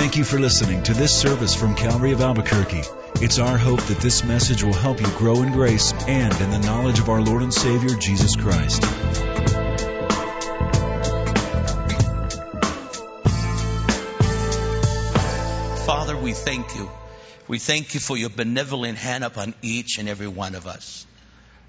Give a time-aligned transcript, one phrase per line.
[0.00, 2.84] Thank you for listening to this service from Calvary of Albuquerque.
[3.16, 6.58] It's our hope that this message will help you grow in grace and in the
[6.58, 8.82] knowledge of our Lord and Savior, Jesus Christ.
[15.84, 16.88] Father, we thank you.
[17.46, 21.06] We thank you for your benevolent hand upon each and every one of us.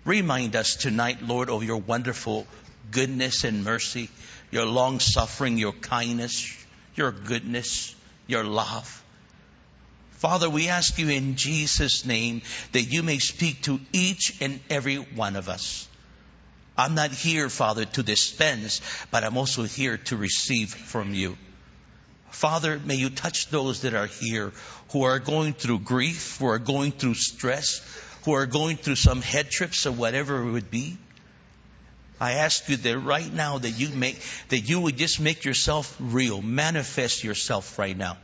[0.06, 2.48] Remind us tonight, Lord, of your wonderful
[2.92, 4.10] goodness and mercy,
[4.52, 6.58] your long suffering, your kindness,
[6.96, 7.94] your goodness,
[8.32, 9.04] your love.
[10.12, 14.96] Father, we ask you in Jesus' name that you may speak to each and every
[14.96, 15.88] one of us.
[16.78, 18.82] I'm not here, Father, to dispense,
[19.12, 21.38] but I'm also here to receive from you.
[22.30, 24.54] Father, may you touch those that are here
[24.92, 27.82] who are going through grief, who are going through stress,
[28.24, 30.98] who are going through some head trips or whatever it would be.
[32.22, 35.98] I ask you that right now that you make, that you would just make yourself
[36.00, 38.18] real, manifest yourself right now.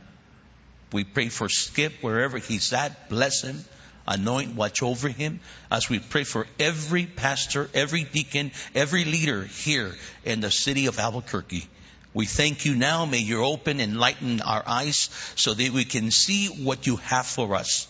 [0.92, 3.08] We pray for Skip wherever he's at.
[3.08, 3.64] Bless him.
[4.06, 9.94] Anoint, watch over him as we pray for every pastor, every deacon, every leader here
[10.24, 11.68] in the city of Albuquerque.
[12.14, 13.04] We thank you now.
[13.04, 17.56] May you open, enlighten our eyes so that we can see what you have for
[17.56, 17.88] us.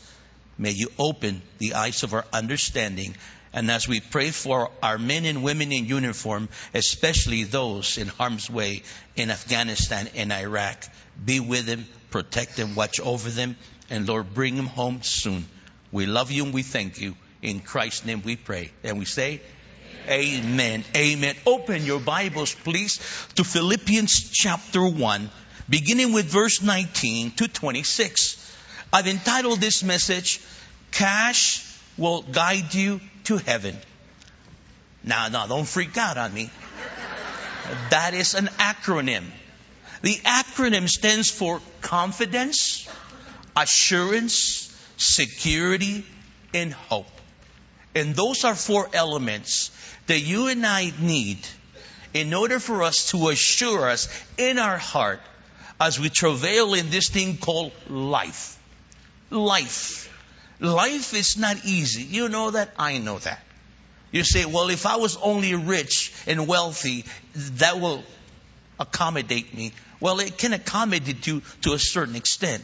[0.57, 3.15] May you open the eyes of our understanding.
[3.53, 8.51] And as we pray for our men and women in uniform, especially those in harm's
[8.51, 8.83] way
[9.17, 10.85] in Afghanistan and Iraq,
[11.25, 13.57] be with them, protect them, watch over them,
[13.91, 15.47] and Lord, bring them home soon.
[15.91, 17.17] We love you and we thank you.
[17.41, 18.71] In Christ's name we pray.
[18.85, 19.41] And we say,
[20.09, 20.85] Amen.
[20.97, 21.37] Amen.
[21.47, 22.99] Open your Bibles, please,
[23.35, 25.31] to Philippians chapter 1,
[25.69, 28.57] beginning with verse 19 to 26.
[28.91, 30.41] I've entitled this message,
[30.93, 31.68] Cash
[31.99, 33.77] Will Guide You to Heaven.
[35.05, 36.51] Now, now, don't freak out on me.
[37.91, 39.25] That is an acronym.
[40.03, 42.89] The acronym stands for confidence,
[43.57, 46.05] assurance, security,
[46.55, 47.11] and hope.
[47.95, 49.71] And those are four elements
[50.07, 51.39] that you and I need
[52.15, 55.21] in order for us to assure us in our heart
[55.81, 58.59] as we travail in this thing called life.
[59.31, 60.09] Life.
[60.61, 62.03] Life is not easy.
[62.03, 62.73] You know that?
[62.79, 63.43] I know that.
[64.11, 67.05] You say, well, if I was only rich and wealthy,
[67.35, 68.03] that will
[68.81, 69.73] accommodate me.
[70.01, 72.63] Well, it can accommodate you to a certain extent.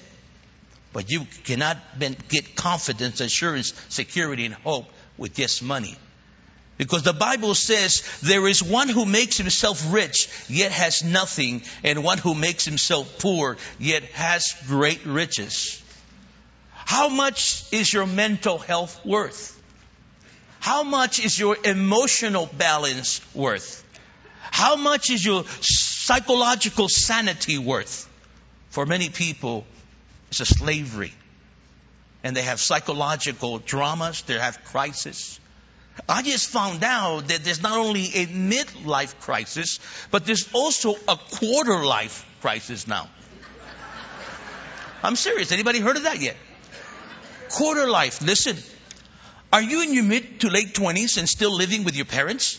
[0.92, 5.96] But you cannot get confidence, assurance, security, and hope with just money.
[6.76, 12.02] Because the Bible says there is one who makes himself rich yet has nothing, and
[12.02, 15.80] one who makes himself poor yet has great riches.
[16.84, 19.60] How much is your mental health worth?
[20.60, 23.82] How much is your emotional balance worth?
[24.50, 28.08] How much is your psychological sanity worth?
[28.70, 29.66] For many people,
[30.28, 31.12] it's a slavery.
[32.22, 35.38] And they have psychological dramas, they have crisis.
[36.08, 39.78] I just found out that there's not only a midlife crisis,
[40.10, 43.08] but there's also a quarter life crisis now.
[45.02, 45.52] I'm serious.
[45.52, 46.36] Anybody heard of that yet?
[47.50, 48.22] Quarter life.
[48.22, 48.56] Listen,
[49.52, 52.58] are you in your mid to late 20s and still living with your parents?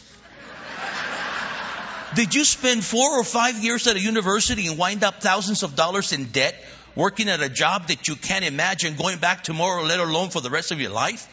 [2.15, 5.75] Did you spend four or five years at a university and wind up thousands of
[5.75, 6.55] dollars in debt,
[6.95, 10.49] working at a job that you can't imagine going back tomorrow, let alone for the
[10.49, 11.27] rest of your life?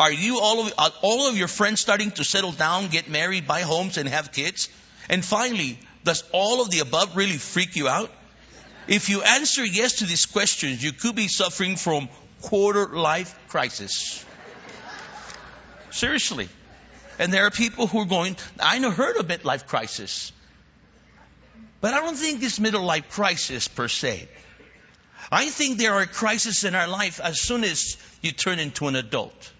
[0.00, 3.60] Are you all of, all of your friends starting to settle down, get married, buy
[3.60, 4.68] homes, and have kids?
[5.08, 8.10] And finally, does all of the above really freak you out?
[8.88, 12.08] If you answer yes to these questions, you could be suffering from
[12.42, 14.24] quarter life crisis.
[15.90, 16.48] Seriously.
[17.18, 20.32] And there are people who are going, I know heard of midlife crisis.
[21.80, 24.28] But I don't think it's middle life crisis per se.
[25.30, 28.96] I think there are crises in our life as soon as you turn into an
[28.96, 29.52] adult.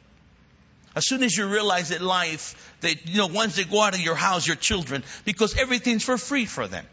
[0.97, 4.01] As soon as you realize that life, that, you know, once they go out of
[4.01, 6.85] your house, your children, because everything's for free for them.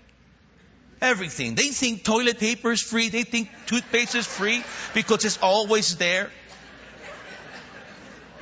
[1.01, 1.55] Everything.
[1.55, 3.09] They think toilet paper is free.
[3.09, 4.63] They think toothpaste is free
[4.93, 6.31] because it's always there.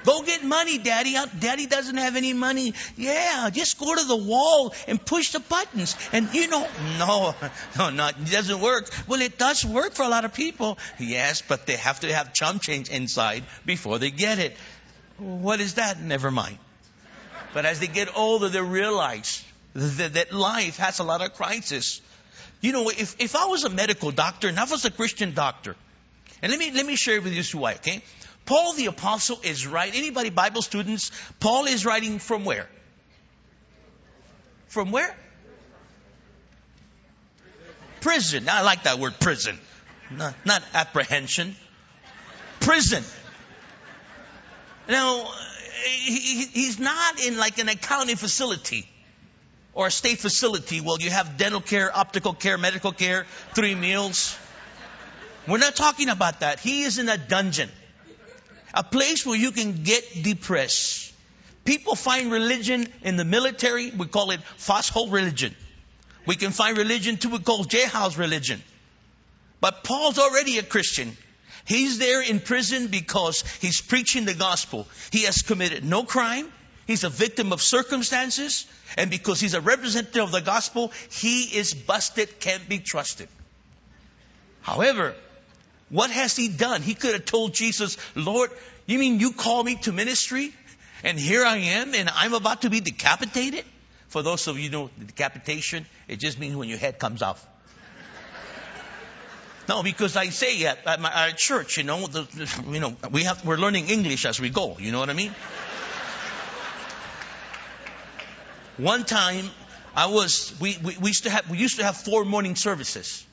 [0.05, 1.17] Go get money, daddy.
[1.39, 2.75] Daddy doesn't have any money.
[2.95, 5.95] Yeah, just go to the wall and push the buttons.
[6.13, 6.67] And you know,
[6.99, 7.35] no,
[7.77, 8.89] no, no, it doesn't work.
[9.07, 10.77] Well, it does work for a lot of people.
[10.99, 14.55] Yes, but they have to have chum change inside before they get it.
[15.17, 15.99] What is that?
[15.99, 16.59] Never mind.
[17.53, 19.43] But as they get older, they realize
[19.73, 22.01] that, that life has a lot of crisis.
[22.61, 25.75] You know, if, if I was a medical doctor and I was a Christian doctor,
[26.41, 28.01] and let me, let me share with you why, okay?
[28.45, 32.67] Paul the apostle is writing, anybody Bible students, Paul is writing from where?
[34.67, 35.15] From where?
[38.01, 38.47] Prison.
[38.49, 39.57] I like that word prison.
[40.11, 41.55] Not, not apprehension.
[42.59, 43.03] Prison.
[44.87, 45.27] Now,
[45.83, 48.87] he, he's not in like an accounting facility
[49.75, 54.35] or a state facility where you have dental care, optical care, medical care, three meals.
[55.47, 56.59] We're not talking about that.
[56.59, 57.69] He is in a dungeon,
[58.73, 61.13] a place where you can get depressed.
[61.65, 63.91] People find religion in the military.
[63.91, 65.53] We call it foxhole religion.
[66.25, 67.29] We can find religion too.
[67.29, 68.63] We call jailhouse religion.
[69.59, 71.15] But Paul's already a Christian.
[71.65, 74.87] He's there in prison because he's preaching the gospel.
[75.11, 76.51] He has committed no crime.
[76.87, 78.67] He's a victim of circumstances.
[78.97, 83.27] And because he's a representative of the gospel, he is busted, can't be trusted.
[84.61, 85.15] However,
[85.89, 86.81] what has he done?
[86.81, 88.51] He could have told Jesus, Lord,
[88.85, 90.53] you mean you call me to ministry?
[91.03, 93.65] And here I am, and I'm about to be decapitated?
[94.07, 97.45] For those of you know decapitation, it just means when your head comes off.
[99.67, 102.27] No, because I say at, my at church, you know, the,
[102.69, 104.77] you know, we have we're learning English as we go.
[104.77, 105.33] You know what I mean?
[108.77, 109.49] One time,
[109.95, 113.25] I was we, we, we used to have we used to have four morning services,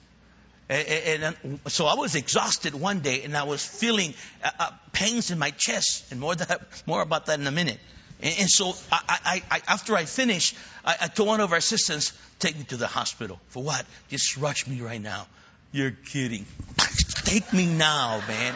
[0.69, 5.31] and, and, so I was exhausted one day, and I was feeling uh, uh, pains
[5.31, 7.81] in my chest, and more that more about that in a minute.
[8.21, 12.13] And, and so I, I, I, after I finished, I told one of our assistants,
[12.39, 13.85] "Take me to the hospital for what?
[14.09, 15.27] Just rush me right now."
[15.73, 16.45] You're kidding.
[17.25, 18.55] Take me now, man.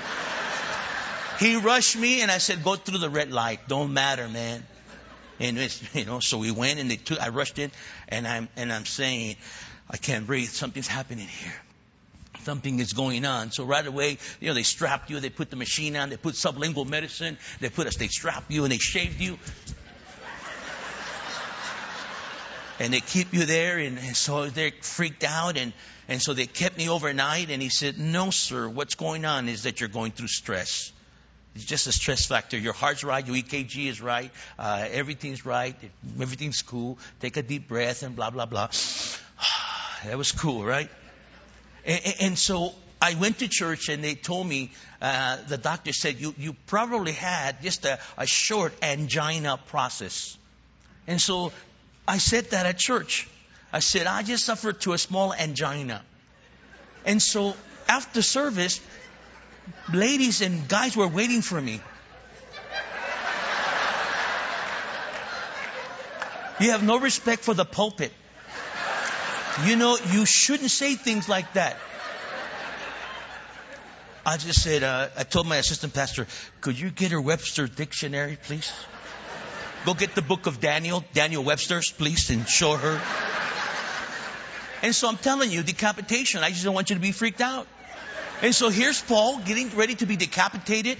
[1.38, 3.68] He rushed me and I said, go through the red light.
[3.68, 4.62] Don't matter, man.
[5.38, 7.70] And it's, you know, so we went and they took, I rushed in
[8.08, 9.36] and I'm, and I'm saying,
[9.90, 10.48] I can't breathe.
[10.48, 11.54] Something's happening here.
[12.40, 13.50] Something is going on.
[13.50, 16.34] So right away, you know, they strapped you, they put the machine on, they put
[16.34, 19.38] sublingual medicine, they put us, they strapped you and they shaved you.
[22.78, 25.72] and they keep you there and, and so they're freaked out and
[26.08, 29.64] and so they kept me overnight, and he said, No, sir, what's going on is
[29.64, 30.92] that you're going through stress.
[31.56, 32.58] It's just a stress factor.
[32.58, 35.74] Your heart's right, your EKG is right, uh, everything's right,
[36.20, 36.98] everything's cool.
[37.20, 38.68] Take a deep breath and blah, blah, blah.
[40.04, 40.90] that was cool, right?
[41.86, 44.70] And, and, so I went to church and they told me,
[45.00, 50.36] uh, the doctor said, you, you probably had just a, a short angina process.
[51.06, 51.52] And so
[52.06, 53.26] I said that at church.
[53.72, 56.02] I said, I just suffered to a small angina.
[57.06, 57.54] And so
[57.88, 58.78] after service,
[59.92, 61.80] ladies and guys were waiting for me.
[66.58, 68.12] You have no respect for the pulpit.
[69.66, 71.76] You know, you shouldn't say things like that.
[74.24, 76.26] I just said, uh, I told my assistant pastor,
[76.60, 78.72] could you get her Webster dictionary, please?
[79.84, 83.00] Go get the book of Daniel, Daniel Webster's, please, and show her.
[84.82, 87.68] And so I'm telling you, decapitation, I just don't want you to be freaked out.
[88.42, 90.98] And so here's Paul getting ready to be decapitated.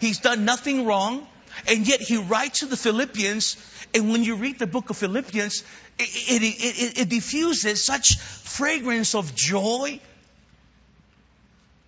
[0.00, 1.26] He's done nothing wrong.
[1.68, 3.56] And yet he writes to the Philippians.
[3.94, 5.64] And when you read the book of Philippians,
[5.98, 10.00] it, it, it, it diffuses such fragrance of joy,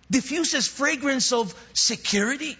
[0.09, 2.57] diffuses fragrance of security.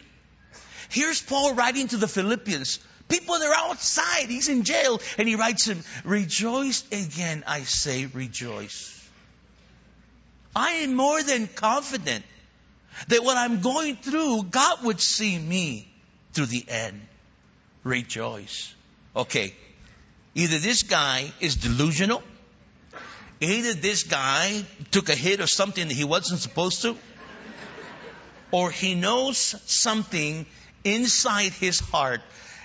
[0.89, 2.79] Here's Paul writing to the Philippians.
[3.07, 4.27] People that are outside.
[4.27, 5.01] He's in jail.
[5.17, 8.98] And he writes him, Rejoice again, I say, rejoice.
[10.55, 12.25] I am more than confident
[13.07, 15.87] that what I'm going through, God would see me
[16.33, 17.01] through the end.
[17.83, 18.73] Rejoice.
[19.15, 19.53] Okay.
[20.35, 22.23] Either this guy is delusional,
[23.39, 26.97] either this guy took a hit of something that he wasn't supposed to,
[28.51, 30.45] or he knows something
[30.83, 32.21] inside his heart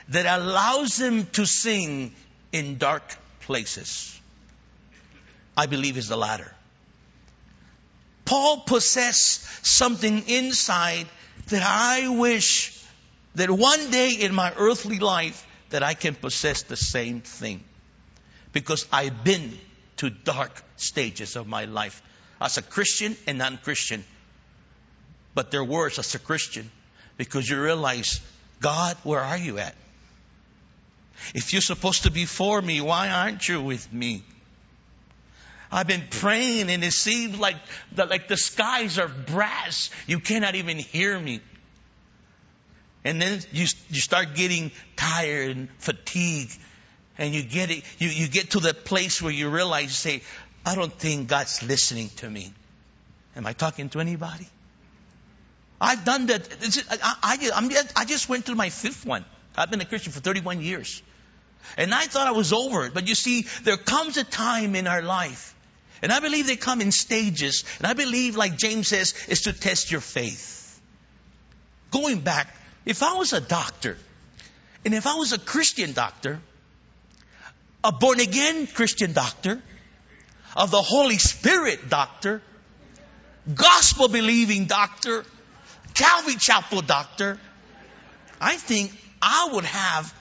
[0.09, 2.15] that allows him to sing
[2.53, 3.03] in dark
[3.41, 4.21] places?
[5.57, 6.53] I believe is the latter.
[8.25, 11.07] Paul possessed something inside
[11.49, 12.83] that I wish
[13.35, 17.63] that one day in my earthly life that I can possess the same thing.
[18.53, 19.59] Because I've been
[19.97, 22.03] to dark stages of my life
[22.41, 24.05] as a Christian and non-Christian.
[25.35, 26.71] But they're worse as a Christian
[27.17, 28.21] because you realize,
[28.61, 29.75] God, where are you at?
[31.35, 34.23] If you're supposed to be for me, why aren't you with me?
[35.75, 37.57] I've been praying and it seems like
[37.91, 39.91] the, like the skies are brass.
[40.07, 41.41] You cannot even hear me.
[43.05, 46.57] And then you, you start getting tired and fatigued
[47.19, 50.23] and you get it, you, you get to the place where you realize, you say,
[50.65, 52.53] I don't think God's listening to me.
[53.35, 54.47] Am I talking to anybody?
[55.81, 56.49] I've done that.
[57.03, 59.25] I, I, I, just went through my fifth one.
[59.57, 61.03] I've been a Christian for 31 years.
[61.77, 62.95] And I thought I was over it.
[62.95, 65.54] But you see, there comes a time in our life.
[66.05, 67.65] And I believe they come in stages.
[67.79, 70.79] And I believe, like James says, is to test your faith.
[71.91, 73.97] Going back, if I was a doctor,
[74.85, 76.41] and if I was a Christian doctor,
[77.83, 79.63] a born again Christian doctor,
[80.55, 82.43] of the Holy Spirit doctor,
[83.55, 85.25] gospel believing doctor,
[85.95, 87.39] Calvary Chapel doctor,
[88.43, 88.93] I think
[89.23, 90.15] I would have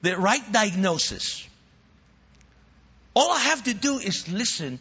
[0.00, 1.46] the right diagnosis.
[3.18, 4.78] All I have to do is listen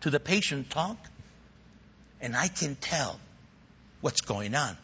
[0.00, 0.96] to the patient talk,
[2.18, 3.20] and I can tell
[4.00, 4.74] what's going on.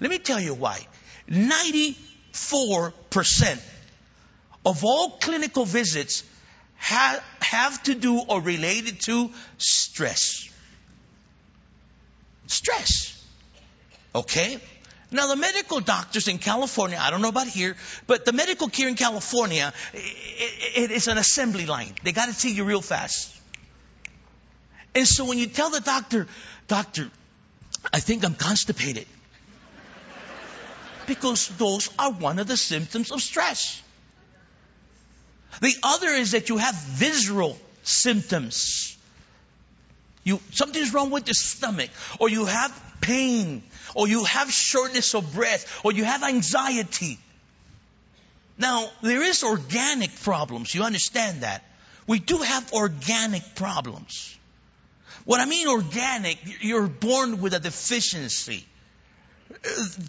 [0.00, 0.84] Let me tell you why.
[1.30, 3.60] 94%
[4.66, 6.24] of all clinical visits
[6.74, 10.50] have, have to do or related to stress.
[12.48, 13.24] Stress.
[14.12, 14.58] Okay?
[15.10, 18.88] Now, the medical doctors in California, I don't know about here, but the medical care
[18.88, 21.94] in California, it, it is an assembly line.
[22.04, 23.34] They got to see you real fast.
[24.94, 26.26] And so when you tell the doctor,
[26.68, 27.10] Doctor,
[27.92, 29.06] I think I'm constipated.
[31.06, 33.82] Because those are one of the symptoms of stress.
[35.62, 38.97] The other is that you have visceral symptoms.
[40.28, 41.88] You, something's wrong with the stomach,
[42.20, 42.70] or you have
[43.00, 43.62] pain,
[43.94, 47.18] or you have shortness of breath, or you have anxiety.
[48.58, 50.74] Now, there is organic problems.
[50.74, 51.64] You understand that.
[52.06, 54.36] We do have organic problems.
[55.24, 58.66] What I mean organic, you're born with a deficiency.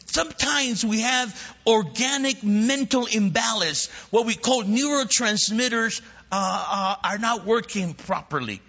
[0.08, 3.88] Sometimes we have organic mental imbalance.
[4.10, 8.62] What we call neurotransmitters uh, uh, are not working properly.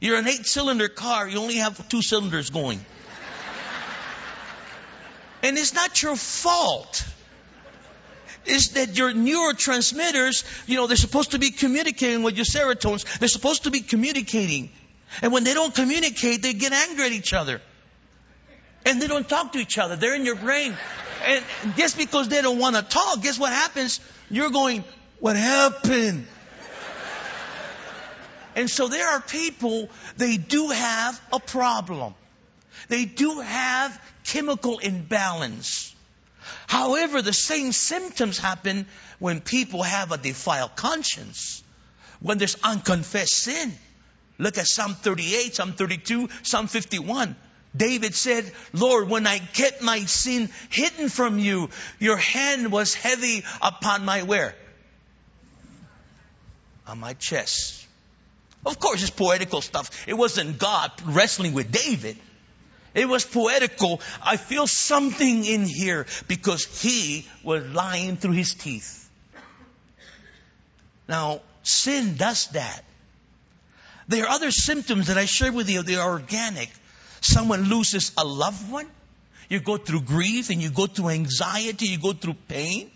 [0.00, 2.84] You're an eight cylinder car, you only have two cylinders going.
[5.42, 7.04] And it's not your fault.
[8.44, 13.18] It's that your neurotransmitters, you know, they're supposed to be communicating with your serotonin.
[13.18, 14.70] They're supposed to be communicating.
[15.22, 17.60] And when they don't communicate, they get angry at each other.
[18.86, 19.96] And they don't talk to each other.
[19.96, 20.76] They're in your brain.
[21.26, 21.44] And
[21.76, 24.00] just because they don't want to talk, guess what happens?
[24.30, 24.84] You're going,
[25.20, 26.26] what happened?
[28.58, 32.14] And so there are people, they do have a problem.
[32.88, 35.94] They do have chemical imbalance.
[36.66, 38.86] However, the same symptoms happen
[39.20, 41.62] when people have a defiled conscience,
[42.18, 43.72] when there's unconfessed sin.
[44.38, 47.36] Look at Psalm 38, Psalm 32, Psalm 51.
[47.76, 53.44] David said, Lord, when I kept my sin hidden from you, your hand was heavy
[53.62, 54.56] upon my where?
[56.88, 57.84] On my chest.
[58.68, 60.06] Of course, it's poetical stuff.
[60.06, 62.18] It wasn't God wrestling with David.
[62.94, 64.02] It was poetical.
[64.22, 69.08] I feel something in here because he was lying through his teeth.
[71.08, 72.84] Now, sin does that.
[74.06, 75.82] There are other symptoms that I shared with you.
[75.82, 76.70] They are organic.
[77.22, 78.86] Someone loses a loved one.
[79.48, 81.86] You go through grief and you go through anxiety.
[81.86, 82.90] You go through pain.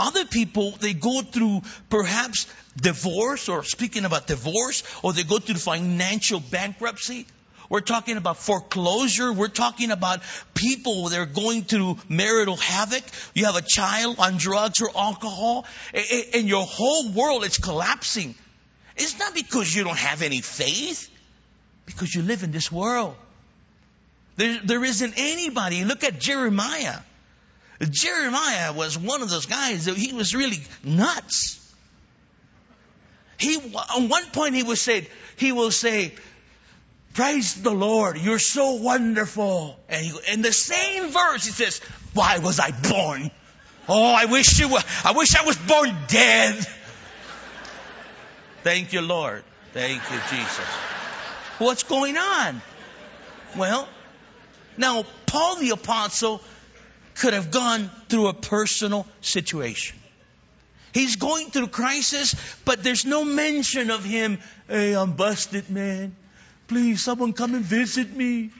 [0.00, 5.56] Other people, they go through perhaps divorce or speaking about divorce or they go through
[5.56, 7.26] financial bankruptcy.
[7.68, 9.32] We're talking about foreclosure.
[9.32, 10.20] We're talking about
[10.54, 13.02] people that are going through marital havoc.
[13.34, 15.66] You have a child on drugs or alcohol
[16.32, 18.34] and your whole world is collapsing.
[18.96, 21.08] It's not because you don't have any faith,
[21.86, 23.14] because you live in this world.
[24.36, 25.84] There, there isn't anybody.
[25.84, 26.98] Look at Jeremiah.
[27.80, 31.54] Jeremiah was one of those guys that he was really nuts.
[33.38, 33.56] He,
[33.94, 35.06] on one point he will say,
[35.36, 36.12] he will say,
[37.14, 39.78] praise the Lord, you're so wonderful.
[39.88, 41.78] And he, in the same verse he says,
[42.14, 43.30] why was I born?
[43.88, 46.66] Oh, I wish you were, I wish I was born dead.
[48.64, 49.44] Thank you, Lord.
[49.72, 50.66] Thank you, Jesus.
[51.58, 52.60] What's going on?
[53.56, 53.88] Well,
[54.76, 56.40] now, Paul the Apostle
[57.18, 59.96] could have gone through a personal situation.
[60.92, 62.34] He's going through crisis,
[62.64, 66.16] but there's no mention of him, hey, I'm busted, man.
[66.66, 68.50] Please, someone come and visit me.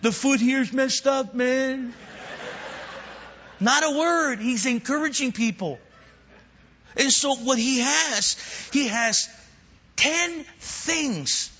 [0.00, 1.92] The food here's messed up, man.
[3.60, 4.40] Not a word.
[4.40, 5.78] He's encouraging people.
[6.96, 8.36] And so what he has,
[8.72, 9.28] he has
[9.96, 11.50] 10 things.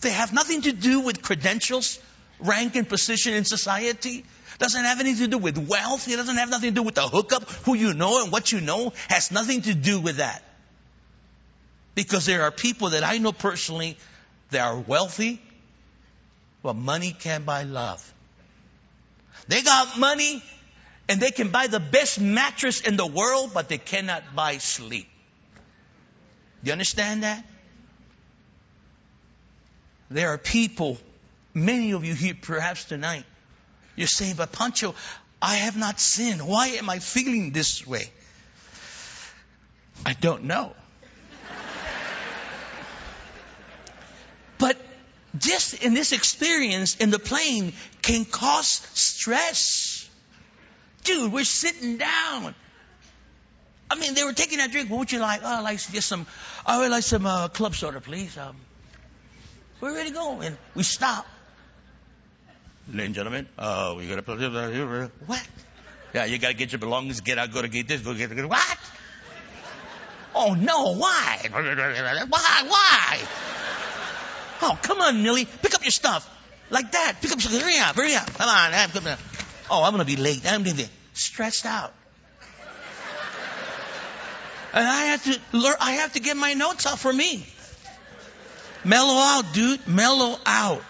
[0.00, 1.98] They have nothing to do with credentials,
[2.40, 4.24] rank and position in society.
[4.58, 6.08] Doesn't have anything to do with wealth.
[6.08, 8.60] It doesn't have nothing to do with the hookup, who you know and what you
[8.60, 8.92] know.
[9.08, 10.42] Has nothing to do with that.
[11.94, 13.96] Because there are people that I know personally
[14.50, 15.40] that are wealthy,
[16.62, 18.12] but money can't buy love.
[19.48, 20.42] They got money,
[21.08, 25.08] and they can buy the best mattress in the world, but they cannot buy sleep.
[26.62, 27.44] Do you understand that?
[30.10, 30.98] There are people,
[31.52, 33.24] many of you here perhaps tonight,
[33.96, 34.94] you're saying, but Pancho,
[35.40, 36.46] I have not sinned.
[36.46, 38.10] Why am I feeling this way?
[40.04, 40.74] I don't know.
[44.58, 44.76] but
[45.38, 47.72] just in this experience in the plane
[48.02, 50.08] can cause stress.
[51.04, 52.54] Dude, we're sitting down.
[53.90, 54.90] I mean, they were taking a drink.
[54.90, 55.42] What would you like?
[55.44, 56.26] Oh, I like just some.
[56.64, 58.36] I would like some uh, club soda, please.
[58.38, 58.56] Um,
[59.80, 61.26] we're ready to go, and we stop.
[62.88, 65.10] Ladies and gentlemen, uh, we got to play here.
[65.26, 65.48] What?
[66.12, 67.22] Yeah, you got to get your belongings.
[67.22, 67.50] Get out.
[67.52, 68.02] Go to get this.
[68.02, 68.78] Go get, get what?
[70.34, 70.94] Oh no!
[70.96, 71.38] Why?
[71.50, 72.62] Why?
[72.68, 73.18] Why?
[74.62, 75.46] Oh, come on, Millie.
[75.62, 76.28] Pick up your stuff.
[76.70, 77.16] Like that.
[77.20, 77.96] Pick up your Hurry up.
[77.96, 78.32] Hurry up.
[78.34, 79.16] Come on.
[79.70, 80.42] Oh, I'm going to be late.
[80.46, 81.92] I'm going to be stressed out.
[84.72, 87.46] And I have to learn, I have to get my notes out for me.
[88.84, 89.86] Mellow out, dude.
[89.86, 90.82] Mellow out.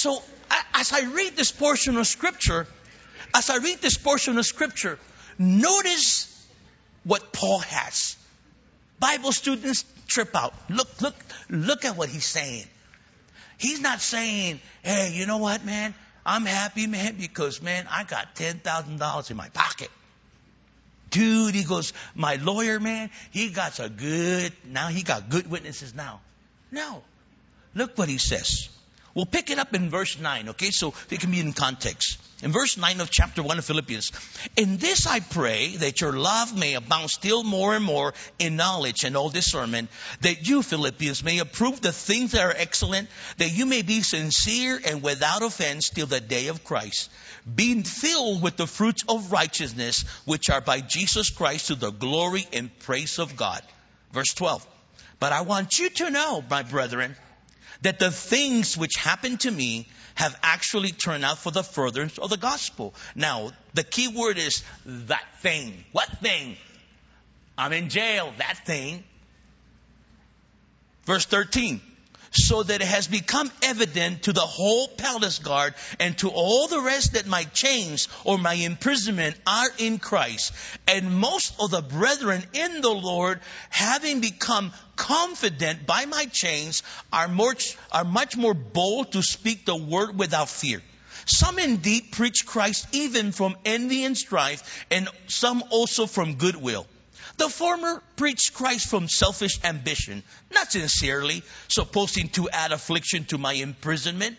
[0.00, 0.22] So,
[0.72, 2.66] as I read this portion of scripture,
[3.34, 4.98] as I read this portion of scripture,
[5.38, 6.26] notice
[7.04, 8.16] what Paul has.
[8.98, 10.54] Bible students trip out.
[10.70, 11.14] Look, look,
[11.50, 12.64] look at what he's saying.
[13.58, 15.94] He's not saying, hey, you know what, man?
[16.24, 19.90] I'm happy, man, because, man, I got $10,000 in my pocket.
[21.10, 25.94] Dude, he goes, my lawyer, man, he got a good, now he got good witnesses
[25.94, 26.22] now.
[26.72, 27.02] No.
[27.74, 28.70] Look what he says.
[29.14, 30.70] We'll pick it up in verse 9, okay?
[30.70, 32.18] So it can be in context.
[32.42, 34.12] In verse 9 of chapter 1 of Philippians,
[34.56, 39.04] in this I pray that your love may abound still more and more in knowledge
[39.04, 39.90] and all discernment,
[40.22, 44.80] that you, Philippians, may approve the things that are excellent, that you may be sincere
[44.86, 47.10] and without offense till the day of Christ,
[47.52, 52.46] being filled with the fruits of righteousness, which are by Jesus Christ to the glory
[52.54, 53.60] and praise of God.
[54.12, 54.66] Verse 12.
[55.18, 57.16] But I want you to know, my brethren,
[57.82, 62.30] that the things which happened to me have actually turned out for the furtherance of
[62.30, 62.94] the gospel.
[63.14, 65.84] Now, the key word is that thing.
[65.92, 66.56] What thing?
[67.56, 68.32] I'm in jail.
[68.38, 69.04] That thing.
[71.04, 71.80] Verse 13
[72.30, 76.80] so that it has become evident to the whole palace guard and to all the
[76.80, 80.52] rest that my chains or my imprisonment are in Christ.
[80.86, 87.28] And most of the brethren in the Lord, having become confident by my chains, are,
[87.28, 87.54] more,
[87.90, 90.82] are much more bold to speak the word without fear.
[91.26, 96.86] Some indeed preach Christ even from envy and strife, and some also from goodwill.
[97.40, 100.22] The former preached Christ from selfish ambition,
[100.52, 104.36] not sincerely, supposing to add affliction to my imprisonment,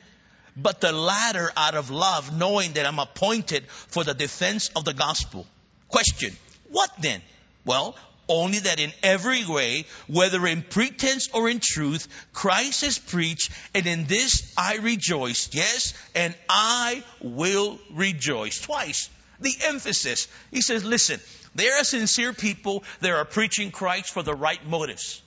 [0.56, 4.94] but the latter out of love, knowing that I'm appointed for the defense of the
[4.94, 5.48] gospel.
[5.88, 6.38] Question.
[6.70, 7.24] What then?
[7.66, 7.96] Well,
[8.28, 13.88] only that in every way, whether in pretense or in truth, Christ is preached, and
[13.88, 15.50] in this I rejoice.
[15.54, 18.62] Yes, and I will rejoice.
[18.62, 19.10] Twice.
[19.41, 20.27] The emphasis.
[20.51, 21.19] He says, listen,
[21.56, 25.21] there are sincere people that are preaching Christ for the right motives.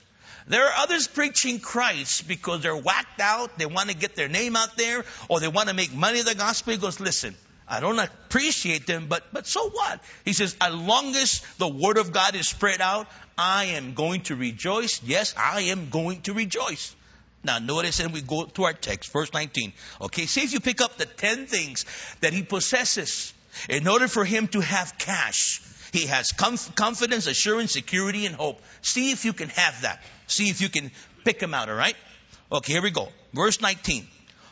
[0.47, 4.55] There are others preaching Christ because they're whacked out, they want to get their name
[4.55, 6.73] out there, or they want to make money of the gospel.
[6.73, 7.35] He goes, listen,
[7.67, 10.01] I don't appreciate them, but, but so what?
[10.23, 14.21] He says, as long as the word of God is spread out, I am going
[14.23, 15.01] to rejoice.
[15.03, 16.95] Yes, I am going to rejoice.
[17.43, 19.73] Now notice and we go to our text, verse 19.
[20.01, 21.85] Okay, see if you pick up the 10 things
[22.21, 23.33] that he possesses
[23.69, 25.61] in order for him to have cash
[25.95, 28.61] he has confidence, assurance, security, and hope.
[28.81, 30.03] See if you can have that.
[30.27, 30.91] See if you can
[31.23, 31.95] pick him out, alright?
[32.51, 33.07] Okay, here we go.
[33.33, 34.05] Verse 19.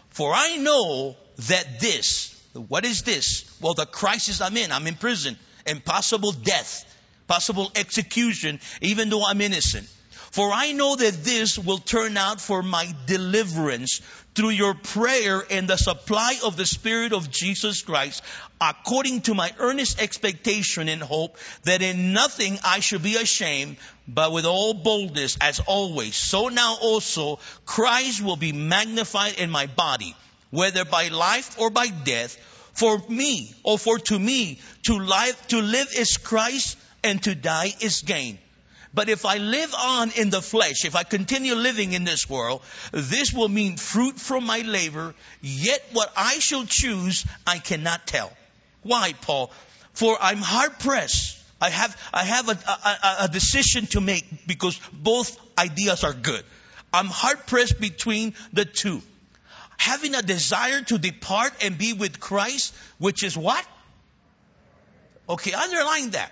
[0.09, 1.17] For I know
[1.49, 3.59] that this, what is this?
[3.61, 4.71] Well, the crisis I'm in.
[4.71, 5.37] I'm in prison.
[5.67, 6.89] Impossible death.
[7.27, 9.89] Possible execution, even though I'm innocent.
[10.33, 14.01] For I know that this will turn out for my deliverance
[14.33, 18.23] through your prayer and the supply of the Spirit of Jesus Christ,
[18.59, 24.31] according to my earnest expectation and hope that in nothing I should be ashamed, but
[24.31, 26.15] with all boldness as always.
[26.15, 30.15] So now also Christ will be magnified in my body,
[30.49, 32.35] whether by life or by death.
[32.73, 37.75] For me, or for to me, to life, to live is Christ and to die
[37.81, 38.39] is gain.
[38.93, 42.61] But if I live on in the flesh, if I continue living in this world,
[42.91, 48.31] this will mean fruit from my labor, yet what I shall choose, I cannot tell.
[48.83, 49.51] Why, Paul?
[49.93, 51.39] For I'm hard pressed.
[51.59, 56.43] I have, I have a, a, a decision to make because both ideas are good.
[56.91, 59.01] I'm hard pressed between the two.
[59.77, 63.65] Having a desire to depart and be with Christ, which is what?
[65.27, 66.31] Okay, underline that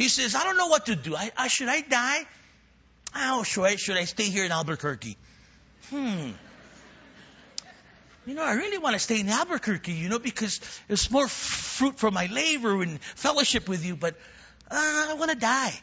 [0.00, 1.14] He says, I don't know what to do.
[1.14, 2.22] I, I should I die?
[3.14, 5.18] Oh, should I, should I stay here in Albuquerque?
[5.90, 6.30] Hmm.
[8.24, 11.98] You know, I really want to stay in Albuquerque, you know, because it's more fruit
[11.98, 14.14] for my labor and fellowship with you, but
[14.70, 15.78] uh, I want to die.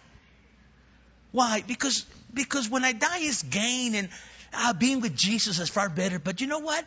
[1.32, 1.62] Why?
[1.68, 2.04] Because,
[2.34, 4.10] because when I die is gain and
[4.52, 6.18] uh, being with Jesus is far better.
[6.18, 6.84] But you know what?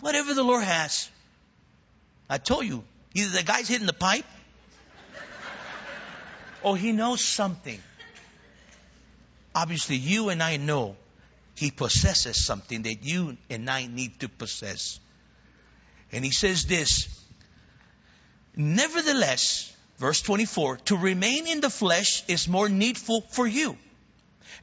[0.00, 1.10] Whatever the Lord has.
[2.28, 4.26] I told you, either the guy's hitting the pipe
[6.64, 7.80] or he knows something.
[9.54, 10.96] Obviously, you and I know
[11.54, 14.98] he possesses something that you and I need to possess.
[16.10, 17.08] And he says this
[18.56, 23.76] Nevertheless, verse 24, to remain in the flesh is more needful for you.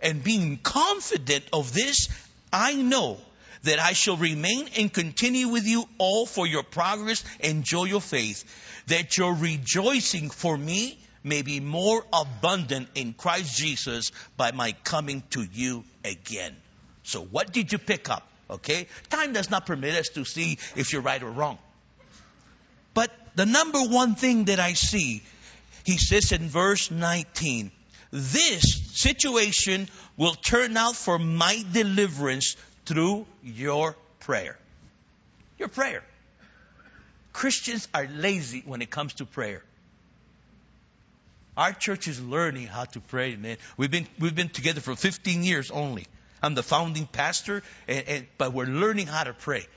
[0.01, 2.09] And being confident of this,
[2.51, 3.19] I know
[3.63, 8.03] that I shall remain and continue with you all for your progress and joy of
[8.03, 8.43] faith,
[8.87, 15.23] that your rejoicing for me may be more abundant in Christ Jesus by my coming
[15.31, 16.55] to you again.
[17.03, 18.27] So what did you pick up?
[18.49, 18.87] Okay?
[19.09, 21.57] Time does not permit us to see if you're right or wrong.
[22.93, 25.23] But the number one thing that I see,
[25.85, 27.71] he says in verse 19,
[28.11, 34.57] this situation will turn out for my deliverance through your prayer.
[35.57, 36.03] Your prayer.
[37.31, 39.63] Christians are lazy when it comes to prayer.
[41.61, 43.57] Our church is learning how to pray, man.
[43.77, 46.07] We've been, we've been together for 15 years only.
[46.41, 49.67] I'm the founding pastor, and, and, but we're learning how to pray.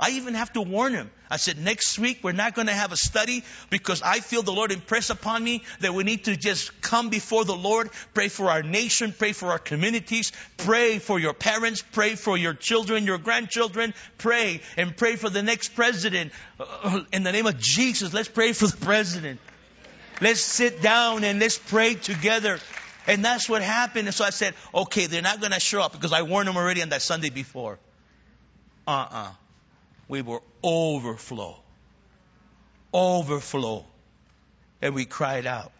[0.00, 1.12] I even have to warn him.
[1.30, 4.52] I said, next week we're not going to have a study because I feel the
[4.52, 8.50] Lord impress upon me that we need to just come before the Lord, pray for
[8.50, 13.18] our nation, pray for our communities, pray for your parents, pray for your children, your
[13.18, 16.32] grandchildren, pray and pray for the next president.
[16.58, 19.38] Uh, in the name of Jesus, let's pray for the president.
[20.20, 22.58] Let's sit down and let's pray together.
[23.06, 24.08] And that's what happened.
[24.08, 26.56] And so I said, okay, they're not going to show up because I warned them
[26.56, 27.78] already on that Sunday before.
[28.86, 29.30] Uh-uh.
[30.08, 31.56] We were overflow.
[32.92, 33.84] Overflow.
[34.82, 35.72] And we cried out.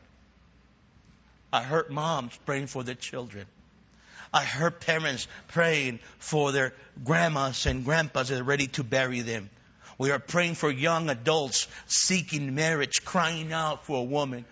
[1.53, 3.46] I heard moms praying for their children.
[4.33, 9.48] I heard parents praying for their grandmas and grandpas that are ready to bury them.
[9.99, 14.45] We are praying for young adults seeking marriage, crying out for a woman.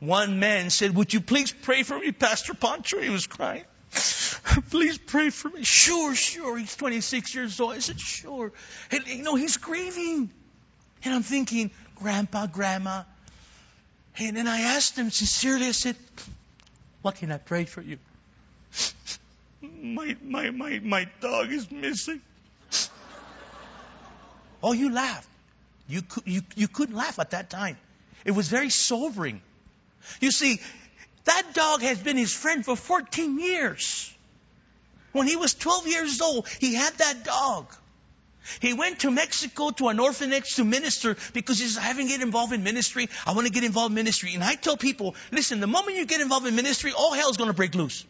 [0.00, 3.00] One man said, Would you please pray for me, Pastor Pancho?
[3.00, 3.64] He was crying.
[4.70, 5.62] please pray for me.
[5.62, 6.58] Sure, sure.
[6.58, 7.72] He's 26 years old.
[7.72, 8.52] I said, Sure.
[8.90, 10.28] And, you know, he's grieving.
[11.04, 13.04] And I'm thinking, Grandpa, Grandma.
[14.18, 15.96] And then I asked him sincerely, I said,
[17.02, 17.98] What can I pray for you?
[19.62, 22.20] My, my, my, my dog is missing.
[24.64, 25.28] Oh, you laughed.
[25.86, 27.76] You, you, you couldn't laugh at that time.
[28.24, 29.42] It was very sobering.
[30.20, 30.60] You see,
[31.24, 34.10] that dog has been his friend for 14 years.
[35.12, 37.72] When he was 12 years old, he had that dog.
[38.60, 42.62] He went to Mexico to an orphanage to minister because he's having get involved in
[42.62, 43.08] ministry.
[43.26, 44.34] I want to get involved in ministry.
[44.34, 47.36] And I tell people, listen, the moment you get involved in ministry, all hell is
[47.36, 48.04] going to break loose.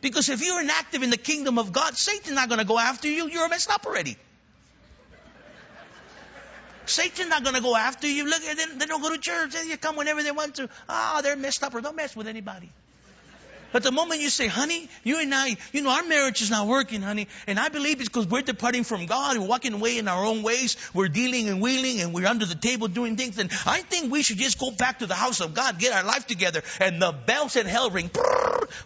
[0.00, 3.08] Because if you're inactive in the kingdom of God, Satan's not going to go after
[3.08, 3.28] you.
[3.28, 4.16] You're messed up already.
[6.92, 8.28] Satan's not going to go after you.
[8.28, 9.52] Look, they, they don't go to church.
[9.52, 10.68] They come whenever they want to.
[10.88, 12.70] Ah, oh, they're messed up or don't mess with anybody.
[13.72, 16.66] But the moment you say, honey, you and I, you know, our marriage is not
[16.66, 17.26] working, honey.
[17.46, 20.42] And I believe it's because we're departing from God We're walking away in our own
[20.42, 20.76] ways.
[20.92, 23.38] We're dealing and wheeling and we're under the table doing things.
[23.38, 26.04] And I think we should just go back to the house of God, get our
[26.04, 26.62] life together.
[26.80, 28.10] And the bells in hell ring.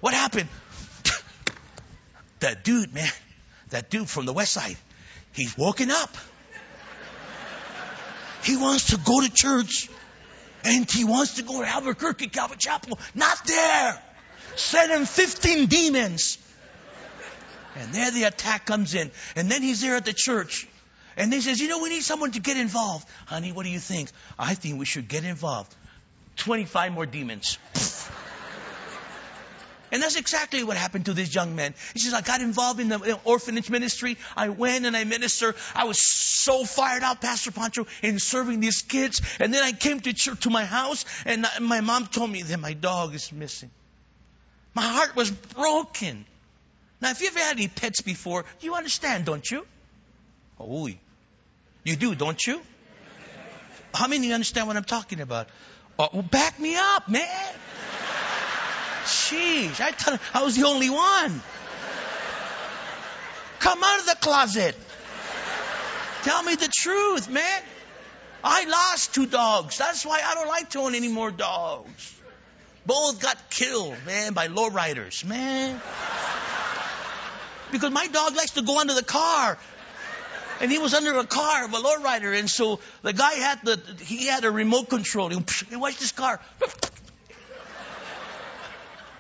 [0.01, 0.49] What happened?
[2.41, 3.11] that dude, man,
[3.71, 4.77] that dude from the west side,
[5.33, 6.17] he's woken up.
[8.43, 9.89] He wants to go to church.
[10.65, 12.99] And he wants to go to Albuquerque Calvary Chapel.
[13.15, 14.03] Not there.
[14.57, 16.39] Send him 15 demons.
[17.77, 19.11] And there the attack comes in.
[19.37, 20.67] And then he's there at the church.
[21.17, 23.07] And he says, you know, we need someone to get involved.
[23.27, 24.11] Honey, what do you think?
[24.39, 25.75] I think we should get involved.
[26.37, 27.59] 25 more demons.
[29.97, 31.73] And that's exactly what happened to this young man.
[31.95, 34.19] He says, I got involved in the orphanage ministry.
[34.37, 35.55] I went and I ministered.
[35.75, 39.23] I was so fired up, Pastor Pancho, in serving these kids.
[39.41, 42.61] And then I came to church, to my house and my mom told me that
[42.61, 43.71] my dog is missing.
[44.75, 46.27] My heart was broken.
[47.01, 49.67] Now, if you've ever had any pets before, you understand, don't you?
[50.61, 50.91] Oh,
[51.85, 52.61] you do, don't you?
[53.95, 55.49] How many of you understand what I'm talking about?
[55.99, 57.55] Oh, well, back me up, man.
[59.07, 61.41] Sheesh, I thought I was the only one.
[63.61, 64.77] Come out of the closet.
[66.23, 67.63] Tell me the truth, man.
[68.43, 69.79] I lost two dogs.
[69.79, 72.15] That's why I don't like to own any more dogs.
[72.85, 75.81] Both got killed, man, by lowriders, man.
[77.73, 79.59] Because my dog likes to go under the car.
[80.61, 83.81] And he was under a car of a lowrider, and so the guy had the
[84.05, 85.29] he had a remote control.
[85.29, 85.39] He,
[85.69, 86.41] he watched this car.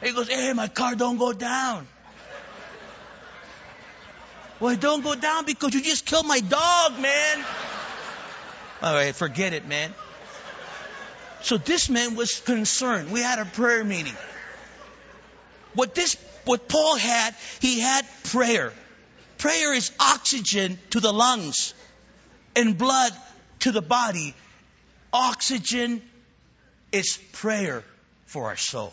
[0.06, 1.88] He goes, "Hey, my car don't go down."
[4.60, 7.44] Well, it don't go down because you just killed my dog, man.
[8.82, 9.92] All right, forget it, man.
[11.42, 13.10] So this man was concerned.
[13.10, 14.16] We had a prayer meeting.
[15.74, 18.72] What this, what Paul had, he had prayer.
[19.38, 21.74] Prayer is oxygen to the lungs
[22.54, 23.12] and blood
[23.60, 24.34] to the body.
[25.12, 26.00] Oxygen
[26.92, 27.82] is prayer
[28.26, 28.92] for our soul.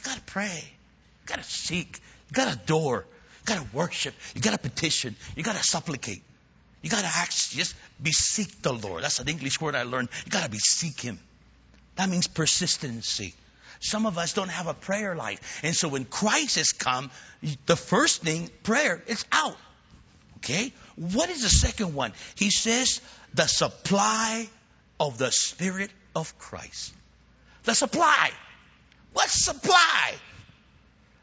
[0.00, 0.64] You gotta pray.
[0.64, 2.00] You gotta seek.
[2.28, 3.06] You gotta adore.
[3.40, 4.14] You gotta worship.
[4.34, 5.14] You gotta petition.
[5.36, 6.22] You gotta supplicate.
[6.82, 9.04] You gotta ask, just beseech the Lord.
[9.04, 10.08] That's an English word I learned.
[10.24, 11.18] You gotta beseech Him.
[11.96, 13.34] That means persistency.
[13.80, 15.60] Some of us don't have a prayer life.
[15.62, 17.10] And so when Christ has come,
[17.66, 19.56] the first thing, prayer, it's out.
[20.38, 20.72] Okay?
[20.96, 22.12] What is the second one?
[22.36, 23.00] He says,
[23.34, 24.48] the supply
[24.98, 26.94] of the Spirit of Christ.
[27.64, 28.30] The supply.
[29.12, 30.12] What supply?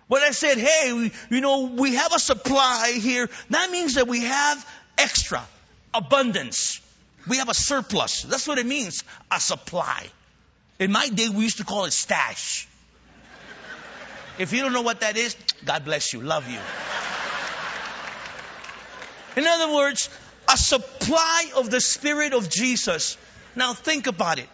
[0.07, 4.07] When I said, hey, we, you know, we have a supply here, that means that
[4.07, 5.45] we have extra,
[5.93, 6.79] abundance.
[7.27, 8.23] We have a surplus.
[8.23, 10.07] That's what it means, a supply.
[10.79, 12.67] In my day, we used to call it stash.
[14.39, 16.21] If you don't know what that is, God bless you.
[16.21, 16.59] Love you.
[19.35, 20.09] In other words,
[20.51, 23.17] a supply of the Spirit of Jesus.
[23.55, 24.47] Now think about it.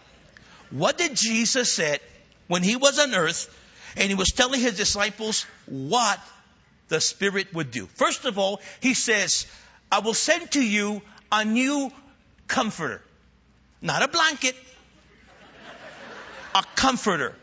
[0.70, 1.98] What did Jesus say
[2.48, 3.54] when he was on earth
[3.96, 6.20] and he was telling his disciples what
[6.88, 7.86] the Spirit would do?
[7.86, 9.46] First of all, he says,
[9.90, 11.90] I will send to you a new
[12.46, 13.02] comforter.
[13.80, 14.54] Not a blanket,
[16.54, 17.34] a comforter.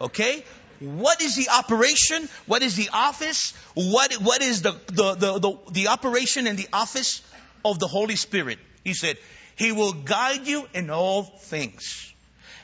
[0.00, 0.44] Okay?
[0.80, 2.28] What is the operation?
[2.46, 3.52] What is the office?
[3.74, 7.22] What, what is the, the, the, the, the operation and the office
[7.64, 8.58] of the Holy Spirit?
[8.84, 9.16] He said,
[9.56, 12.11] He will guide you in all things.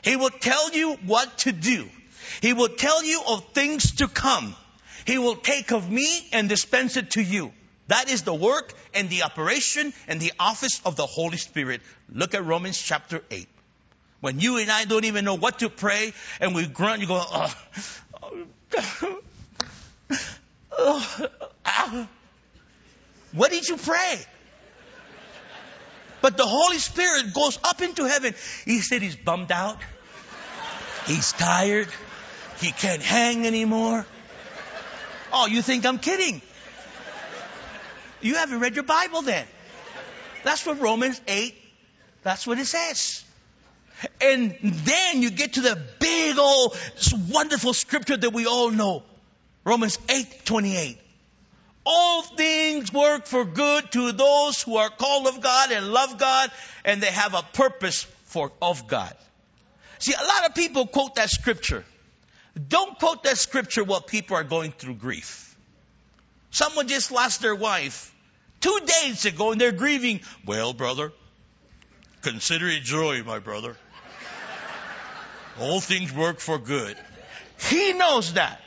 [0.03, 1.87] He will tell you what to do.
[2.41, 4.55] He will tell you of things to come.
[5.05, 7.51] He will take of me and dispense it to you.
[7.87, 11.81] That is the work and the operation and the office of the Holy Spirit.
[12.13, 13.47] Look at Romans chapter 8.
[14.21, 17.23] When you and I don't even know what to pray and we grunt, you go,
[17.25, 17.55] oh,
[20.77, 21.27] oh,
[21.65, 22.07] oh,
[23.33, 24.19] what did you pray?
[26.21, 28.33] But the Holy Spirit goes up into heaven.
[28.65, 29.77] He said he's bummed out.
[31.07, 31.87] He's tired.
[32.59, 34.05] He can't hang anymore.
[35.31, 36.41] Oh, you think I'm kidding?
[38.21, 39.45] You haven't read your Bible then.
[40.43, 41.55] That's what Romans 8,
[42.23, 43.23] that's what it says.
[44.21, 46.77] And then you get to the big old
[47.29, 49.03] wonderful scripture that we all know.
[49.65, 50.97] Romans 8, 28.
[51.91, 56.51] All things work for good to those who are called of God and love God
[56.85, 59.11] and they have a purpose for, of God.
[59.97, 61.83] See, a lot of people quote that scripture.
[62.67, 65.57] Don't quote that scripture while people are going through grief.
[66.51, 68.13] Someone just lost their wife
[68.59, 70.19] two days ago and they're grieving.
[70.45, 71.11] Well, brother,
[72.21, 73.75] consider it joy, my brother.
[75.59, 76.95] All things work for good.
[77.59, 78.61] He knows that.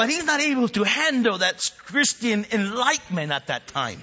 [0.00, 4.00] But he's not able to handle that Christian enlightenment at that time.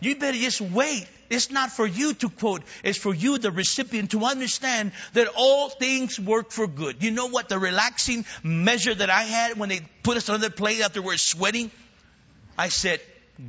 [0.00, 1.06] You better just wait.
[1.28, 2.62] It's not for you to quote.
[2.82, 7.02] It's for you, the recipient, to understand that all things work for good.
[7.02, 10.48] You know what the relaxing measure that I had when they put us on the
[10.48, 11.70] plane after we're sweating?
[12.56, 13.02] I said,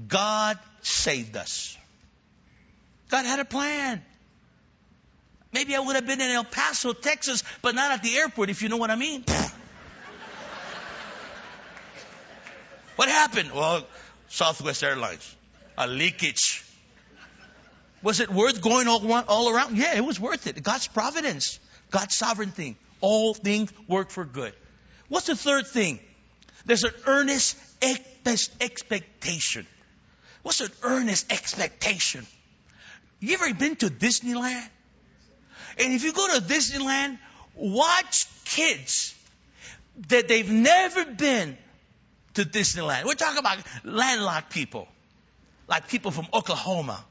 [0.09, 1.77] God saved us.
[3.07, 4.03] God had a plan.
[5.53, 8.61] Maybe I would have been in El Paso, Texas, but not at the airport, if
[8.61, 9.23] you know what I mean.
[12.95, 13.51] What happened?
[13.51, 13.85] Well,
[14.29, 15.35] Southwest Airlines,
[15.77, 16.63] a leakage.
[18.01, 19.77] Was it worth going all, all around?
[19.77, 20.61] Yeah, it was worth it.
[20.61, 22.75] God's providence, God's sovereignty.
[23.01, 24.53] All things work for good.
[25.09, 25.99] What's the third thing?
[26.65, 27.57] There's an earnest
[28.61, 29.67] expectation.
[30.41, 32.25] What's an earnest expectation?
[33.19, 34.67] You ever been to Disneyland?
[35.79, 37.17] And if you go to Disneyland,
[37.55, 39.15] watch kids
[40.09, 41.57] that they've never been
[42.35, 43.05] to Disneyland.
[43.05, 44.87] We're talking about landlocked people,
[45.67, 47.03] like people from Oklahoma.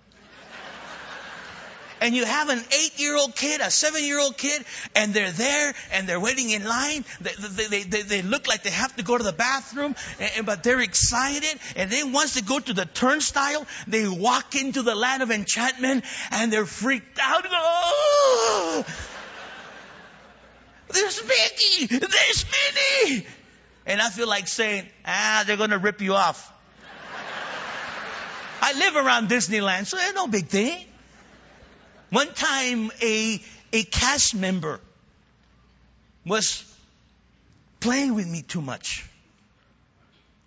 [2.01, 4.65] and you have an eight year old kid, a seven year old kid,
[4.97, 7.05] and they're there and they're waiting in line.
[7.21, 10.63] They, they, they, they look like they have to go to the bathroom, and, but
[10.63, 11.59] they're excited.
[11.77, 16.05] And then once they go to the turnstile, they walk into the land of enchantment
[16.31, 17.47] and they're freaked out.
[17.51, 18.85] Oh!
[20.93, 21.87] There's Mickey.
[21.87, 22.45] There's
[23.07, 23.27] Minnie.
[23.87, 26.51] And I feel like saying, ah, they're going to rip you off.
[28.61, 30.85] I live around Disneyland, so it's no big thing.
[32.11, 33.42] One time, a,
[33.73, 34.81] a cast member
[36.25, 36.64] was
[37.81, 39.05] playing with me too much.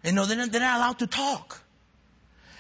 [0.04, 1.60] And no, they're not, they're not allowed to talk.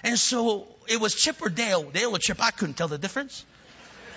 [0.04, 1.84] And so it was Chip or Dale.
[1.84, 3.46] Dale or Chip, I couldn't tell the difference.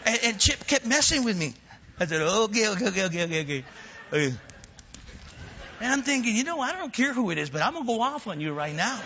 [0.05, 1.55] And, and Chip kept messing with me.
[2.01, 3.65] I said, okay, okay, okay, okay, okay,
[4.13, 4.35] okay.
[5.81, 7.89] And I'm thinking, you know, I don't care who it is, but I'm going to
[7.89, 9.01] go off on you right now.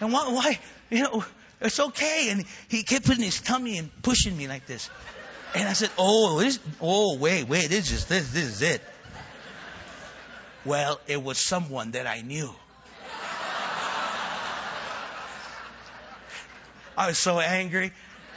[0.00, 0.58] and why, why,
[0.90, 1.24] you know,
[1.60, 2.28] it's okay.
[2.30, 4.90] And he kept putting his tummy and pushing me like this.
[5.54, 8.82] And I said, oh, this, oh, wait, wait, this is, this, this is it.
[10.66, 12.50] Well, it was someone that I knew.
[16.98, 17.92] I was so angry.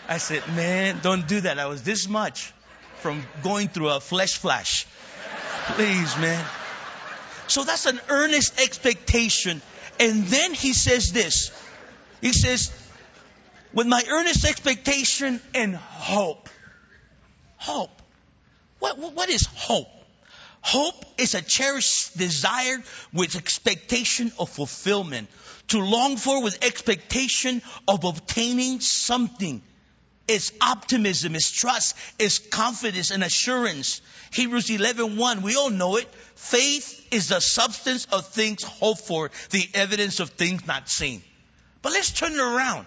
[0.07, 1.59] I said, man, don't do that.
[1.59, 2.53] I was this much
[2.97, 4.85] from going through a flesh flash.
[5.75, 6.45] Please, man.
[7.47, 9.61] So that's an earnest expectation.
[9.99, 11.51] And then he says this.
[12.21, 12.71] He says,
[13.73, 16.49] with my earnest expectation and hope.
[17.57, 18.01] Hope.
[18.79, 19.87] What, what is hope?
[20.61, 25.29] Hope is a cherished desire with expectation of fulfillment.
[25.69, 29.61] To long for with expectation of obtaining something.
[30.29, 33.99] It's optimism, it's trust, it's confidence and assurance.
[34.31, 36.07] Hebrews 11:1, we all know it.
[36.35, 41.23] Faith is the substance of things hoped for, the evidence of things not seen.
[41.81, 42.85] But let's turn it around.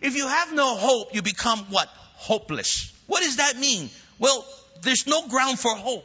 [0.00, 1.88] If you have no hope, you become what?
[2.16, 2.92] Hopeless.
[3.06, 3.88] What does that mean?
[4.18, 4.44] Well,
[4.82, 6.04] there's no ground for hope.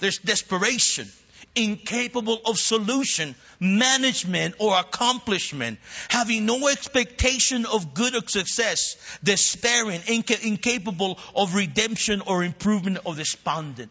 [0.00, 1.08] There's desperation,
[1.54, 10.46] incapable of solution, management, or accomplishment, having no expectation of good or success, despairing, inca-
[10.46, 13.90] incapable of redemption or improvement, or despondent.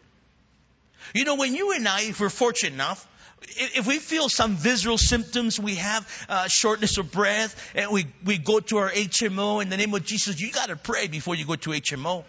[1.14, 3.06] You know, when you and I, if we're fortunate enough,
[3.42, 8.38] if we feel some visceral symptoms, we have uh, shortness of breath, and we, we
[8.38, 11.44] go to our HMO in the name of Jesus, you got to pray before you
[11.44, 12.24] go to HMO.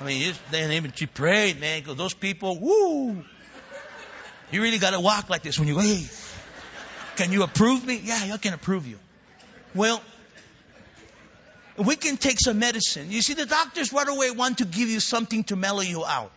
[0.00, 1.80] I mean, you, you prayed, man.
[1.80, 3.22] Because those people, woo.
[4.50, 6.04] You really got to walk like this when you, go, hey,
[7.16, 8.00] can you approve me?
[8.02, 8.98] Yeah, I can approve you.
[9.74, 10.02] Well,
[11.76, 13.10] we can take some medicine.
[13.10, 16.32] You see, the doctors right away want to give you something to mellow you out.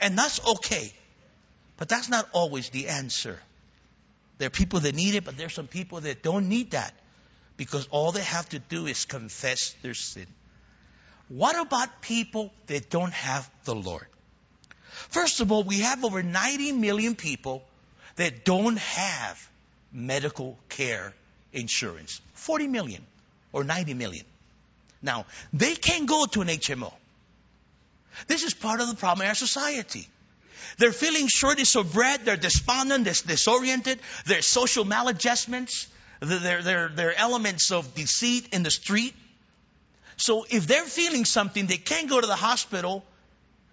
[0.00, 0.92] And that's okay.
[1.76, 3.40] But that's not always the answer.
[4.38, 6.92] There are people that need it, but there are some people that don't need that
[7.56, 10.26] because all they have to do is confess their sin.
[11.28, 14.06] What about people that don't have the Lord?
[15.10, 17.64] First of all, we have over 90 million people
[18.16, 19.50] that don't have
[19.92, 21.12] medical care
[21.52, 22.20] insurance.
[22.34, 23.04] 40 million
[23.52, 24.24] or 90 million.
[25.02, 26.92] Now, they can't go to an HMO.
[28.26, 30.08] This is part of the problem in our society.
[30.78, 35.86] They're feeling shortage of bread, they're despondent, they're disoriented, there's social maladjustments,
[36.22, 39.14] are elements of deceit in the street.
[40.16, 43.04] So if they're feeling something, they can't go to the hospital.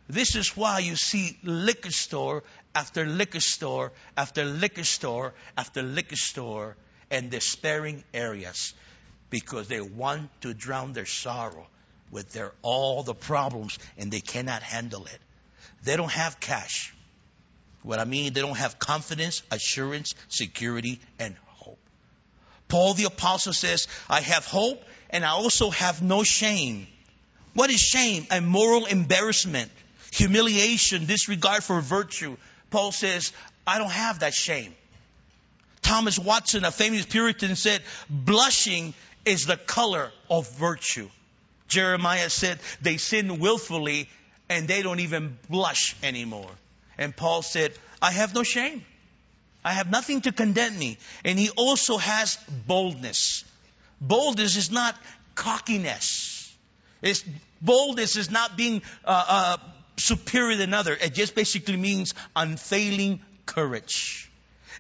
[0.08, 2.44] This is why you see liquor store
[2.76, 6.76] after liquor store after liquor store after liquor store
[7.10, 8.74] and despairing areas
[9.30, 11.68] because they want to drown their sorrow
[12.12, 15.20] with their all the problems and they cannot handle it.
[15.84, 16.94] They don't have cash.
[17.84, 21.80] What I mean, they don't have confidence, assurance, security, and hope.
[22.68, 26.88] Paul the apostle says, I have hope and I also have no shame.
[27.54, 28.28] What is shame?
[28.30, 29.72] A moral embarrassment,
[30.12, 32.38] humiliation, disregard for virtue.
[32.70, 33.34] Paul says,
[33.66, 34.76] I don't have that shame.
[35.82, 38.94] Thomas Watson, a famous Puritan, said, blushing
[39.26, 41.10] is the color of virtue.
[41.68, 44.10] Jeremiah said, they sin willfully
[44.50, 46.52] and they don't even blush anymore.
[46.98, 48.84] And Paul said, I have no shame.
[49.64, 50.98] I have nothing to condemn me.
[51.24, 53.46] And he also has boldness.
[54.02, 54.96] Boldness is not
[55.36, 56.54] cockiness.
[57.02, 57.24] It's,
[57.62, 59.58] boldness is not being uh, uh,
[60.04, 60.94] superior than other.
[60.94, 64.30] It just basically means unfailing courage.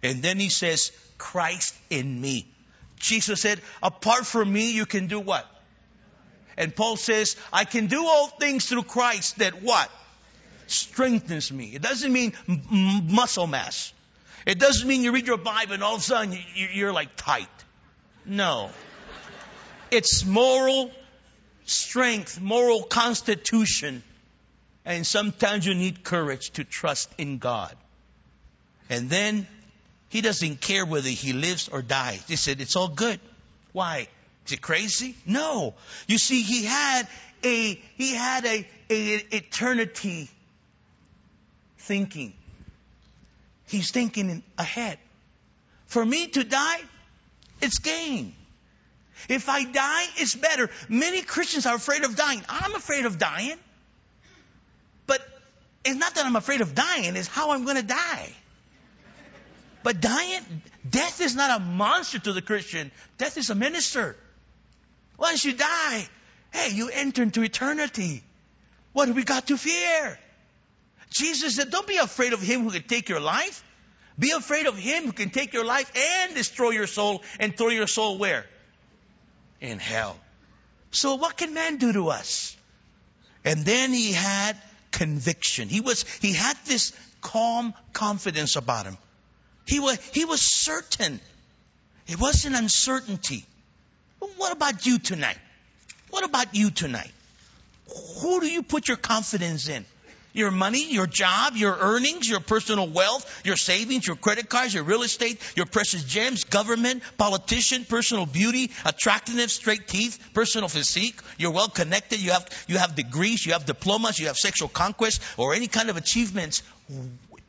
[0.03, 2.47] And then he says, Christ in me.
[2.97, 5.45] Jesus said, apart from me, you can do what?
[6.57, 9.89] And Paul says, I can do all things through Christ that what?
[10.67, 11.71] Strengthens me.
[11.73, 13.93] It doesn't mean m- muscle mass.
[14.45, 17.15] It doesn't mean you read your Bible and all of a sudden you, you're like
[17.15, 17.47] tight.
[18.25, 18.69] No.
[19.89, 20.91] It's moral
[21.65, 24.03] strength, moral constitution.
[24.85, 27.75] And sometimes you need courage to trust in God.
[28.89, 29.47] And then
[30.09, 32.23] he doesn't care whether he lives or dies.
[32.27, 33.19] He said, it's all good.
[33.71, 34.07] Why?
[34.45, 35.15] Is it crazy?
[35.25, 35.75] No.
[36.07, 37.07] You see, he had
[37.43, 40.29] a, he had a, a eternity
[41.77, 42.33] thinking.
[43.67, 44.97] He's thinking ahead.
[45.85, 46.79] For me to die,
[47.61, 48.33] it's gain.
[49.29, 50.69] If I die, it's better.
[50.89, 52.41] Many Christians are afraid of dying.
[52.49, 53.57] I'm afraid of dying.
[55.83, 58.29] It's not that I'm afraid of dying, it's how I'm going to die.
[59.83, 62.91] But dying, death is not a monster to the Christian.
[63.17, 64.15] Death is a minister.
[65.17, 66.07] Once you die,
[66.51, 68.23] hey, you enter into eternity.
[68.93, 70.19] What do we got to fear?
[71.09, 73.63] Jesus said, don't be afraid of him who can take your life.
[74.19, 77.69] Be afraid of him who can take your life and destroy your soul and throw
[77.69, 78.45] your soul where?
[79.59, 80.17] In hell.
[80.91, 82.55] So what can man do to us?
[83.43, 84.57] And then he had
[84.91, 85.69] conviction.
[85.69, 88.97] He was, he had this calm confidence about him.
[89.65, 91.19] He was, he was certain.
[92.07, 93.45] It wasn't uncertainty.
[94.37, 95.37] what about you tonight?
[96.09, 97.11] What about you tonight?
[98.21, 99.85] Who do you put your confidence in?
[100.33, 104.83] Your money, your job, your earnings, your personal wealth, your savings, your credit cards, your
[104.83, 111.19] real estate, your precious gems, government, politician, personal beauty, attractiveness, straight teeth, personal physique.
[111.37, 112.21] You're well connected.
[112.21, 115.89] You have, you have degrees, you have diplomas, you have sexual conquest, or any kind
[115.89, 116.63] of achievements.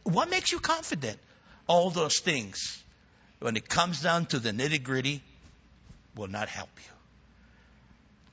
[0.03, 1.19] What makes you confident?
[1.69, 2.83] All those things,
[3.39, 5.23] when it comes down to the nitty gritty,
[6.17, 6.91] will not help you.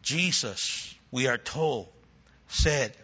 [0.01, 1.87] Jesus, we are told,
[2.47, 2.95] said,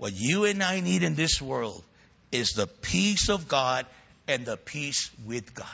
[0.00, 1.84] what you and I need in this world
[2.32, 3.84] is the peace of God
[4.26, 5.66] and the peace with God.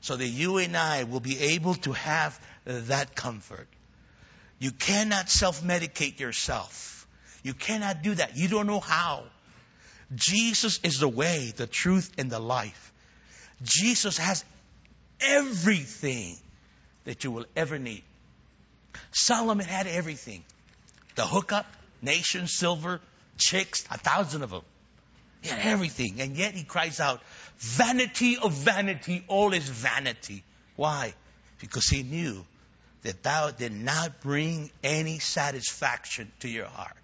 [0.00, 3.66] So that you and I will be able to have that comfort.
[4.60, 7.04] You cannot self medicate yourself.
[7.42, 8.36] You cannot do that.
[8.36, 9.24] You don't know how.
[10.14, 12.92] Jesus is the way, the truth, and the life.
[13.60, 14.44] Jesus has
[15.20, 16.36] everything
[17.06, 18.04] that you will ever need.
[19.10, 20.44] Solomon had everything
[21.16, 21.66] the hookup,
[22.02, 23.00] nation, silver,
[23.36, 24.62] chicks, a thousand of them.
[25.42, 26.20] He had everything.
[26.20, 27.20] And yet he cries out,
[27.58, 30.42] Vanity of vanity, all is vanity.
[30.76, 31.14] Why?
[31.60, 32.44] Because he knew
[33.02, 36.96] that thou did not bring any satisfaction to your heart.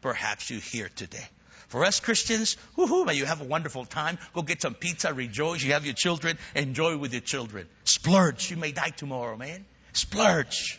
[0.00, 1.26] Perhaps you hear today.
[1.68, 4.18] For us Christians, woohoo, may you have a wonderful time.
[4.32, 5.62] Go get some pizza, rejoice.
[5.62, 7.66] You have your children, enjoy with your children.
[7.84, 8.50] Splurge.
[8.50, 9.64] You may die tomorrow, man.
[9.92, 10.78] Splurge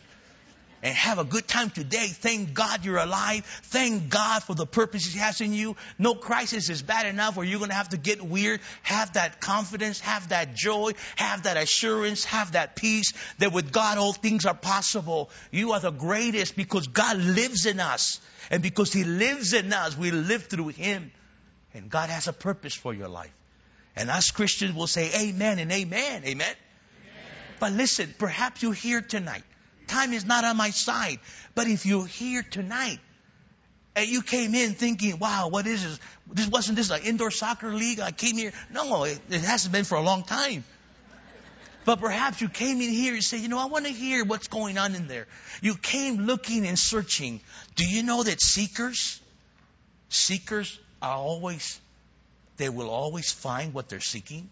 [0.85, 2.05] and have a good time today.
[2.05, 3.43] Thank God you're alive.
[3.63, 5.75] Thank God for the purpose He has in you.
[5.97, 8.59] No crisis is bad enough where you're going to have to get weird.
[8.83, 13.97] Have that confidence, have that joy, have that assurance, have that peace that with God
[13.97, 15.31] all things are possible.
[15.49, 18.21] You are the greatest because God lives in us.
[18.51, 21.11] And because He lives in us, we live through Him.
[21.73, 23.33] And God has a purpose for your life.
[23.95, 26.25] And us Christians will say amen and amen.
[26.25, 26.25] Amen.
[26.27, 26.55] amen.
[27.59, 29.41] But listen, perhaps you're here tonight
[29.87, 31.19] Time is not on my side.
[31.53, 32.99] But if you're here tonight
[33.95, 35.99] and you came in thinking, wow, what is this?
[36.31, 37.99] This wasn't this an indoor soccer league?
[37.99, 38.51] I came here.
[38.71, 40.63] No, it, it hasn't been for a long time.
[41.85, 44.47] But perhaps you came in here and said, you know, I want to hear what's
[44.47, 45.27] going on in there.
[45.61, 47.41] You came looking and searching.
[47.75, 49.21] Do you know that seekers,
[50.09, 51.79] seekers are always,
[52.57, 54.49] they will always find what they're seeking?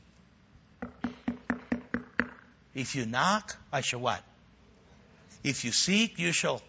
[2.75, 4.23] If you knock, I shall what?
[5.43, 6.61] If you seek, you shall.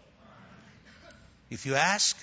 [1.49, 2.17] If you ask,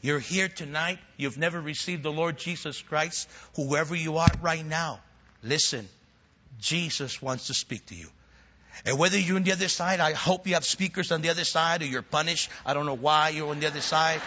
[0.00, 0.98] you're here tonight.
[1.16, 3.28] You've never received the Lord Jesus Christ.
[3.56, 5.00] Whoever you are right now,
[5.42, 5.88] listen.
[6.58, 8.08] Jesus wants to speak to you.
[8.84, 11.44] And whether you're on the other side, I hope you have speakers on the other
[11.44, 12.50] side or you're punished.
[12.64, 14.20] I don't know why you're on the other side.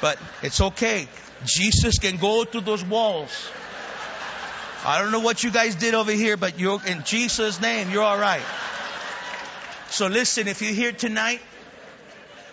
[0.00, 1.08] But it's okay.
[1.44, 3.50] Jesus can go through those walls.
[4.84, 8.02] I don't know what you guys did over here, but you're in Jesus' name, you're
[8.02, 8.42] all right.
[9.92, 11.42] So listen, if you're here tonight,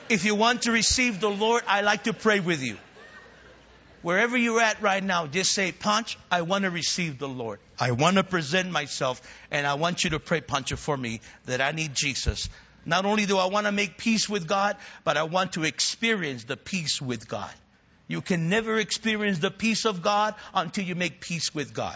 [0.09, 2.75] if you want to receive the Lord, I'd like to pray with you.
[4.01, 7.61] Wherever you're at right now, just say, Punch, I want to receive the Lord.
[7.79, 9.21] I want to present myself,
[9.51, 12.49] and I want you to pray, Pancho, for me that I need Jesus.
[12.85, 14.75] Not only do I want to make peace with God,
[15.05, 17.53] but I want to experience the peace with God.
[18.09, 21.95] You can never experience the peace of God until you make peace with God.